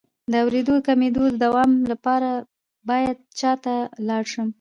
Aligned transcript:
د 0.31 0.33
اوریدو 0.43 0.73
د 0.81 0.83
کمیدو 0.87 1.23
د 1.31 1.35
دوام 1.45 1.71
لپاره 1.91 2.31
باید 2.89 3.17
چا 3.39 3.51
ته 3.63 3.73
لاړ 4.07 4.23
شم؟ 4.33 4.49